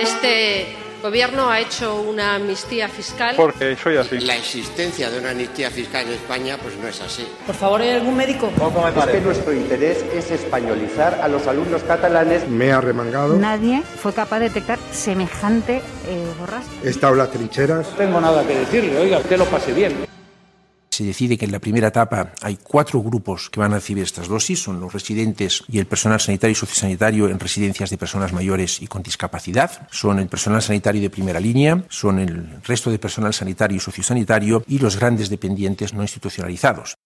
[0.00, 3.34] Este gobierno ha hecho una amnistía fiscal.
[3.36, 4.18] Porque soy así.
[4.20, 7.28] La existencia de una amnistía fiscal en España pues no es así.
[7.46, 8.50] Por favor, ¿hay algún médico?
[8.96, 12.48] Es que nuestro interés es españolizar a los alumnos catalanes.
[12.48, 13.36] Me he arremangado.
[13.36, 16.70] Nadie fue capaz de detectar semejante eh, borrasca.
[16.82, 17.90] He estado en las trincheras.
[17.90, 20.10] No tengo nada que decirle, oiga, que lo pase bien
[21.00, 24.28] se decide que en la primera etapa hay cuatro grupos que van a recibir estas
[24.28, 28.82] dosis, son los residentes y el personal sanitario y sociosanitario en residencias de personas mayores
[28.82, 33.32] y con discapacidad, son el personal sanitario de primera línea, son el resto de personal
[33.32, 36.96] sanitario y sociosanitario y los grandes dependientes no institucionalizados.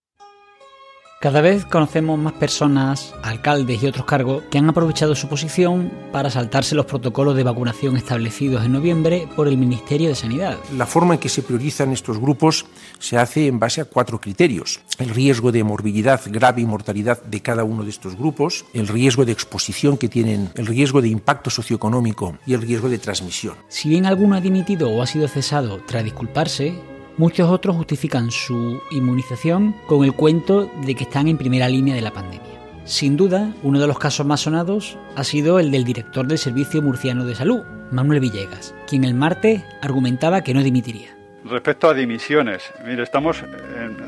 [1.25, 6.29] Cada vez conocemos más personas, alcaldes y otros cargos que han aprovechado su posición para
[6.29, 10.59] saltarse los protocolos de vacunación establecidos en noviembre por el Ministerio de Sanidad.
[10.77, 12.67] La forma en que se priorizan estos grupos
[12.99, 14.83] se hace en base a cuatro criterios.
[14.99, 19.25] El riesgo de morbilidad grave y mortalidad de cada uno de estos grupos, el riesgo
[19.25, 23.55] de exposición que tienen, el riesgo de impacto socioeconómico y el riesgo de transmisión.
[23.69, 26.75] Si bien alguno ha dimitido o ha sido cesado tras disculparse,
[27.17, 32.01] Muchos otros justifican su inmunización con el cuento de que están en primera línea de
[32.01, 32.43] la pandemia.
[32.85, 36.83] Sin duda, uno de los casos más sonados ha sido el del director del Servicio
[36.83, 37.63] Murciano de Salud,
[37.93, 41.17] Manuel Villegas, quien el martes argumentaba que no dimitiría.
[41.45, 43.45] Respecto a dimisiones, mire, estamos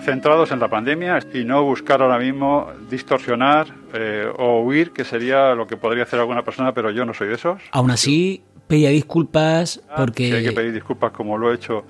[0.05, 5.55] centrados en la pandemia y no buscar ahora mismo distorsionar eh, o huir, que sería
[5.55, 7.63] lo que podría hacer alguna persona, pero yo no soy de esos.
[7.71, 10.27] Aún así, pedía disculpas Ah, porque...
[10.27, 11.85] sí, hay que pedir disculpas como lo he hecho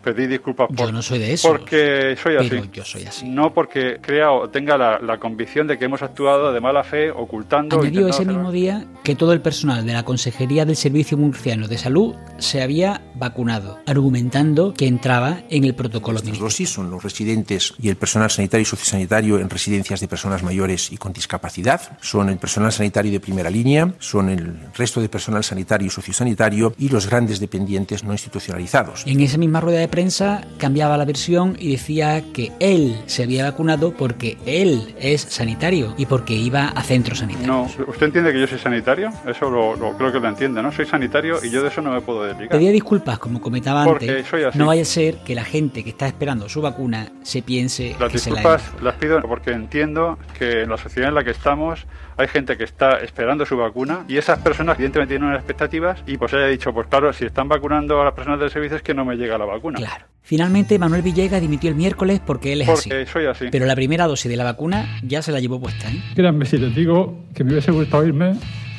[0.00, 2.48] pedir disculpas por, yo no soy de eso porque soy así.
[2.48, 3.28] pero yo soy así.
[3.28, 7.10] No porque crea o tenga la, la, convicción de que hemos actuado de mala fe
[7.10, 11.68] ocultando añadió ese mismo día que todo el personal de la consejería del servicio murciano
[11.68, 17.02] de salud se había vacunado argumentando que entraba en el protocolo Estas dosis son los
[17.02, 21.98] residentes y el personal sanitario y sociosanitario en residencias de personas mayores y con discapacidad
[22.00, 26.74] son el personal sanitario de primera línea son el resto de personal sanitario y sociosanitario
[26.78, 29.04] y los grandes dependientes no institucionalizados.
[29.06, 33.44] En esa misma rueda de prensa cambiaba la versión y decía que él se había
[33.44, 37.46] vacunado porque él es sanitario y porque iba a centro sanitario.
[37.46, 39.10] No, ¿usted entiende que yo soy sanitario?
[39.26, 40.72] Eso lo, lo creo que lo entiende, ¿no?
[40.72, 42.50] Soy sanitario y yo de eso no me puedo desligar.
[42.50, 44.26] Pedía disculpas, como comentaba porque antes.
[44.26, 44.58] Soy así.
[44.58, 48.10] No vaya a ser que la gente que está esperando su vacuna se piense las
[48.10, 51.30] que disculpas se la las pido porque entiendo que en la sociedad en la que
[51.30, 51.86] estamos
[52.16, 56.18] hay gente que está esperando su vacuna y esas personas evidentemente tienen unas expectativas y
[56.18, 58.92] pues haya dicho, pues claro, si están vacunando a las personas del servicio es que
[58.92, 59.79] no me llega la vacuna.
[59.80, 60.04] Claro.
[60.22, 63.12] Finalmente, Manuel Villegas dimitió el miércoles porque él es porque así.
[63.12, 63.46] soy así.
[63.50, 65.90] Pero la primera dosis de la vacuna ya se la llevó puesta.
[65.90, 66.00] ¿eh?
[66.14, 68.34] Créanme si les digo que me hubiese gustado irme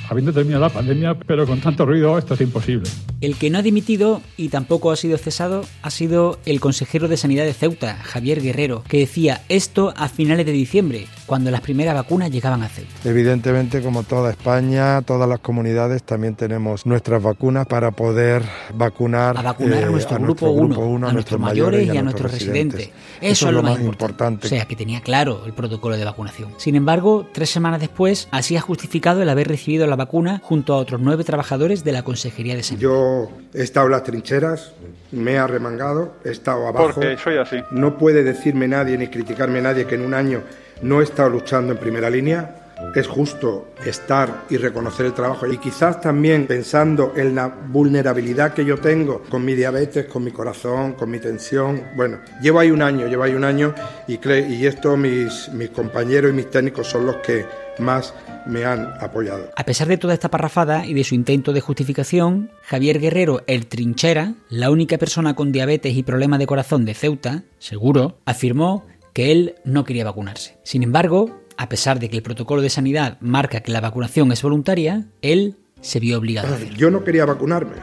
[0.09, 2.89] habiendo terminado la pandemia, pero con tanto ruido esto es imposible.
[3.21, 7.17] El que no ha dimitido y tampoco ha sido cesado ha sido el consejero de
[7.17, 11.93] Sanidad de Ceuta, Javier Guerrero, que decía esto a finales de diciembre, cuando las primeras
[11.93, 12.91] vacunas llegaban a Ceuta.
[13.05, 18.41] Evidentemente, como toda España, todas las comunidades también tenemos nuestras vacunas para poder
[18.73, 21.95] vacunar a vacunar eh, a nuestro, a grupo 1, uno, a, a, nuestros mayores y
[21.95, 22.79] a, nuestros residentes.
[22.79, 23.21] residentes.
[23.21, 23.91] Eso, Eso, es lo más importante.
[23.91, 24.47] importante.
[24.47, 26.55] O sea, que tenía claro el protocolo de vacunación.
[26.57, 30.77] Sin embargo, tres semanas después, así ha justificado el haber recibido la vacuna junto a
[30.77, 32.81] otros nueve trabajadores de la Consejería de Sanidad.
[32.81, 33.10] Yo
[33.53, 34.73] he estado en las trincheras,
[35.11, 36.91] me he arremangado, he estado abajo.
[36.93, 37.57] Porque soy así.
[37.71, 40.41] No puede decirme nadie ni criticarme nadie que en un año
[40.81, 42.57] no he estado luchando en primera línea.
[42.95, 48.65] Es justo estar y reconocer el trabajo y quizás también pensando en la vulnerabilidad que
[48.65, 51.83] yo tengo con mi diabetes, con mi corazón, con mi tensión.
[51.95, 53.75] Bueno, llevo ahí un año, llevo ahí un año
[54.07, 57.45] y, y esto mis, mis compañeros y mis técnicos son los que
[57.81, 58.13] más
[58.45, 59.49] me han apoyado.
[59.55, 63.67] A pesar de toda esta parrafada y de su intento de justificación, Javier Guerrero, el
[63.67, 69.31] trinchera, la única persona con diabetes y problemas de corazón de Ceuta, seguro, afirmó que
[69.31, 70.57] él no quería vacunarse.
[70.63, 74.41] Sin embargo, a pesar de que el protocolo de sanidad marca que la vacunación es
[74.41, 76.77] voluntaria, él se vio obligado a hacerlo.
[76.77, 77.75] Yo no quería vacunarme,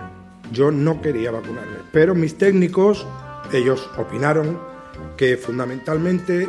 [0.52, 3.06] yo no quería vacunarme, pero mis técnicos,
[3.52, 4.58] ellos opinaron
[5.16, 6.48] que fundamentalmente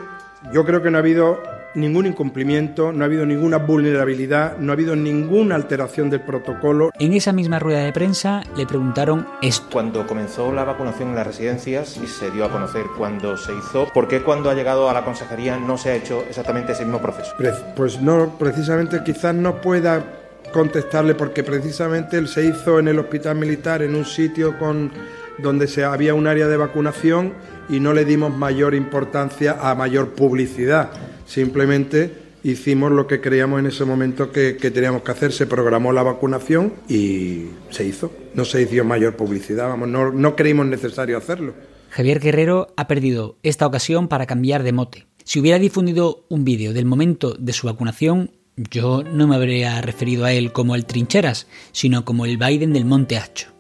[0.54, 1.40] yo creo que no ha habido
[1.76, 6.92] ningún incumplimiento, no ha habido ninguna vulnerabilidad, no ha habido ninguna alteración del protocolo.
[7.00, 9.68] En esa misma rueda de prensa le preguntaron esto.
[9.72, 13.88] Cuando comenzó la vacunación en las residencias y se dio a conocer cuándo se hizo,
[13.94, 17.00] ¿por qué cuando ha llegado a la consejería no se ha hecho exactamente ese mismo
[17.00, 17.34] proceso?
[17.76, 20.04] Pues no, precisamente quizás no pueda
[20.52, 24.92] contestarle porque precisamente él se hizo en el hospital militar en un sitio con
[25.38, 27.34] donde se, había un área de vacunación
[27.70, 30.90] y no le dimos mayor importancia a mayor publicidad.
[31.30, 32.12] Simplemente
[32.44, 35.32] hicimos lo que creíamos en ese momento que, que, teníamos que hacer.
[35.32, 38.12] Se programó la vacunación y se hizo.
[38.34, 41.54] No se hizo mayor publicidad, vamos, no, no creímos necesario hacerlo.
[41.92, 45.06] Javier Guerrero ha perdido esta ocasión para cambiar de mote.
[45.24, 48.32] Si hubiera difundido un vídeo del momento de su vacunación,
[48.72, 52.84] Yo no me habría referido a él como el Trincheras, sino como el Biden del
[52.84, 53.59] Monte Hacho.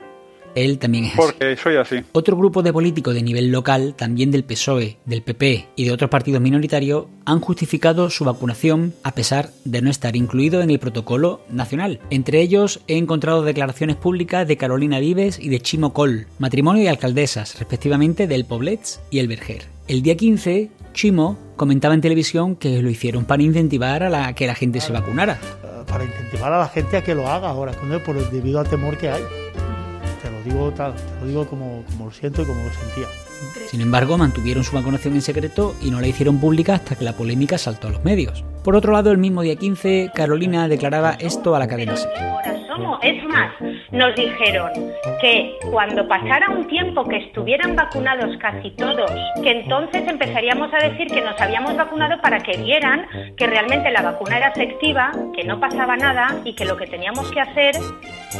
[0.60, 1.22] Él también es así.
[1.22, 1.98] Porque soy así.
[2.12, 6.10] Otro grupo de políticos de nivel local, también del PSOE, del PP y de otros
[6.10, 11.42] partidos minoritarios, han justificado su vacunación a pesar de no estar incluido en el protocolo
[11.50, 12.00] nacional.
[12.10, 16.90] Entre ellos he encontrado declaraciones públicas de Carolina Vives y de Chimo Col, matrimonio de
[16.90, 19.64] alcaldesas, respectivamente del Poblets y el Berger.
[19.88, 24.48] El día 15, Chimo comentaba en televisión que lo hicieron para incentivar a la, que
[24.48, 25.40] la gente se vacunara.
[25.88, 27.72] Para incentivar a la gente a que lo haga ahora,
[28.06, 29.24] por el debido al temor que hay
[30.40, 33.08] lo digo tal, lo digo como, como lo siento y como lo sentía.
[33.68, 37.14] Sin embargo, mantuvieron su vacunación en secreto y no la hicieron pública hasta que la
[37.14, 38.44] polémica saltó a los medios.
[38.64, 41.96] Por otro lado, el mismo día 15, Carolina declaraba esto a la cadena
[43.02, 43.54] Es más,
[43.92, 44.72] nos dijeron
[45.22, 49.12] que cuando pasara un tiempo que estuvieran vacunados casi todos,
[49.42, 53.08] que entonces empezaríamos a decir que nos habíamos vacunado para que vieran
[53.38, 57.32] que realmente la vacuna era efectiva, que no pasaba nada y que lo que teníamos
[57.32, 57.76] que hacer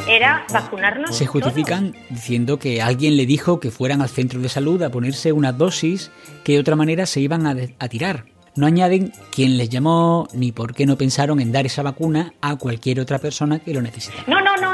[0.08, 1.16] era vacunarnos.
[1.16, 5.32] Se justifican diciendo que alguien le dijo que fueran al centro de salud a ponerse
[5.32, 6.12] una dosis
[6.44, 8.26] que de otra manera se iban a, a tirar.
[8.56, 12.58] No añaden quién les llamó ni por qué no pensaron en dar esa vacuna a
[12.58, 14.18] cualquier otra persona que lo necesite.
[14.28, 14.69] No, no, no,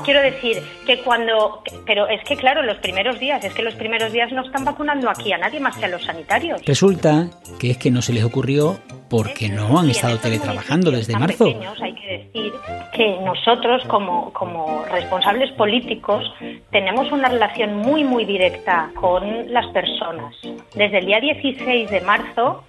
[0.00, 0.04] no.
[0.04, 1.62] Quiero decir que cuando.
[1.86, 5.08] Pero es que, claro, los primeros días, es que los primeros días no están vacunando
[5.10, 6.64] aquí a nadie más que a los sanitarios.
[6.64, 11.46] Resulta que es que no se les ocurrió porque no han estado teletrabajando desde marzo.
[11.82, 12.52] hay que decir
[12.94, 16.24] que nosotros, como, como responsables políticos,
[16.70, 20.34] tenemos una relación muy, muy directa con las personas.
[20.74, 22.64] Desde el día 16 de marzo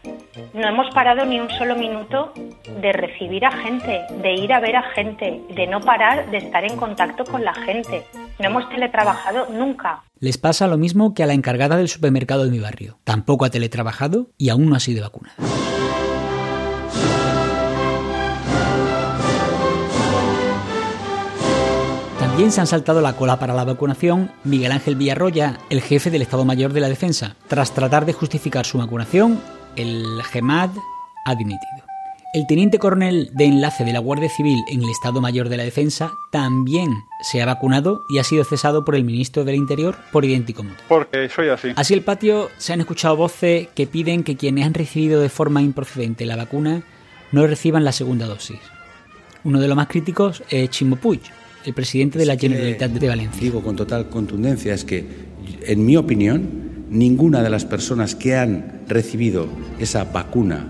[0.53, 2.33] no hemos parado ni un solo minuto
[2.81, 6.63] de recibir a gente, de ir a ver a gente, de no parar de estar
[6.63, 8.03] en contacto con la gente.
[8.39, 10.03] No hemos teletrabajado nunca.
[10.19, 12.97] Les pasa lo mismo que a la encargada del supermercado de mi barrio.
[13.03, 15.35] Tampoco ha teletrabajado y aún no ha sido vacunada.
[22.19, 26.21] También se han saltado la cola para la vacunación Miguel Ángel Villarroya, el jefe del
[26.21, 27.35] Estado Mayor de la Defensa.
[27.47, 29.39] Tras tratar de justificar su vacunación,
[29.75, 30.71] el GEMAD
[31.25, 31.91] ha dimitido.
[32.33, 35.63] El teniente coronel de enlace de la Guardia Civil en el Estado Mayor de la
[35.63, 40.23] Defensa también se ha vacunado y ha sido cesado por el ministro del Interior por
[40.23, 40.81] idéntico motivo.
[40.87, 41.73] Porque soy así.
[41.75, 45.61] Así el patio se han escuchado voces que piden que quienes han recibido de forma
[45.61, 46.83] improcedente la vacuna
[47.33, 48.59] no reciban la segunda dosis.
[49.43, 51.19] Uno de los más críticos es Chimo Puig,
[51.65, 53.41] el presidente de la Generalitat de Valencia.
[53.41, 55.05] Digo con total contundencia es que,
[55.65, 59.47] en mi opinión, ninguna de las personas que han recibido
[59.79, 60.67] esa vacuna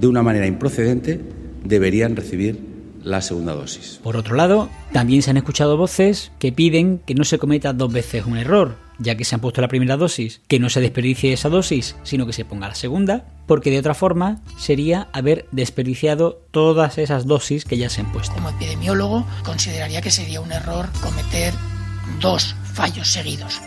[0.00, 1.20] de una manera improcedente
[1.64, 2.70] deberían recibir
[3.02, 3.98] la segunda dosis.
[4.02, 7.92] Por otro lado, también se han escuchado voces que piden que no se cometa dos
[7.92, 11.32] veces un error, ya que se han puesto la primera dosis, que no se desperdicie
[11.32, 16.42] esa dosis, sino que se ponga la segunda, porque de otra forma sería haber desperdiciado
[16.50, 18.34] todas esas dosis que ya se han puesto.
[18.34, 21.54] Como epidemiólogo, consideraría que sería un error cometer
[22.18, 23.60] dos fallos seguidos.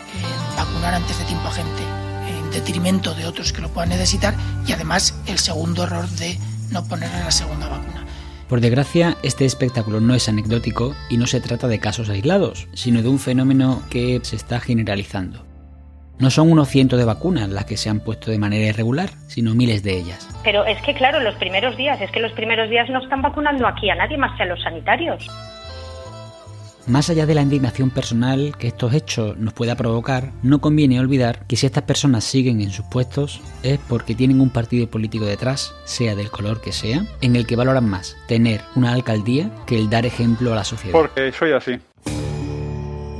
[0.56, 1.82] vacunar antes de tiempo a gente
[2.28, 4.34] en detrimento de otros que lo puedan necesitar
[4.66, 6.38] y además el segundo error de
[6.70, 8.04] no ponerle la segunda vacuna.
[8.48, 13.02] Por desgracia, este espectáculo no es anecdótico y no se trata de casos aislados, sino
[13.02, 15.44] de un fenómeno que se está generalizando.
[16.18, 19.54] No son unos cientos de vacunas las que se han puesto de manera irregular, sino
[19.54, 20.28] miles de ellas.
[20.44, 23.66] Pero es que, claro, los primeros días, es que los primeros días no están vacunando
[23.66, 25.26] aquí a nadie más que a los sanitarios.
[26.86, 31.46] Más allá de la indignación personal que estos hechos nos pueda provocar, no conviene olvidar
[31.46, 35.74] que si estas personas siguen en sus puestos es porque tienen un partido político detrás,
[35.84, 39.88] sea del color que sea, en el que valoran más tener una alcaldía que el
[39.88, 40.92] dar ejemplo a la sociedad.
[40.92, 41.80] Porque soy así.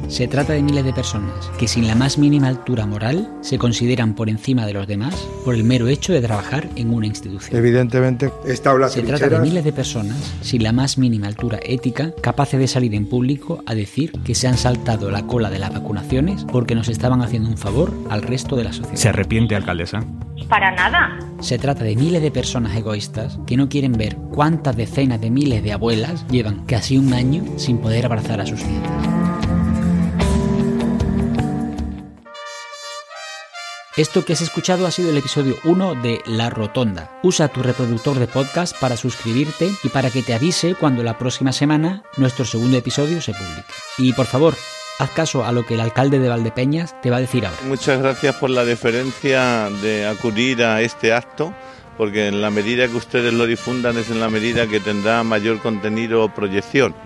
[0.08, 4.14] Se trata de miles de personas que sin la más mínima altura moral se consideran
[4.14, 7.58] por encima de los demás por el mero hecho de trabajar en una institución.
[7.58, 12.12] Evidentemente, esta habla Se trata de miles de personas sin la más mínima altura ética
[12.20, 15.72] capaces de salir en público a decir que se han saltado la cola de las
[15.72, 18.96] vacunaciones porque nos estaban haciendo un favor al resto de la sociedad.
[18.96, 20.04] ¿Se arrepiente, alcaldesa?
[20.48, 21.18] Para nada.
[21.40, 25.62] Se trata de miles de personas egoístas que no quieren ver cuántas decenas de miles
[25.62, 29.13] de abuelas llevan casi un año sin poder abrazar a sus nietas.
[33.96, 37.16] Esto que has escuchado ha sido el episodio 1 de La Rotonda.
[37.22, 41.52] Usa tu reproductor de podcast para suscribirte y para que te avise cuando la próxima
[41.52, 43.62] semana nuestro segundo episodio se publique.
[43.96, 44.56] Y por favor,
[44.98, 47.60] haz caso a lo que el alcalde de Valdepeñas te va a decir ahora.
[47.68, 51.54] Muchas gracias por la deferencia de acudir a este acto,
[51.96, 55.60] porque en la medida que ustedes lo difundan es en la medida que tendrá mayor
[55.60, 56.96] contenido o proyección.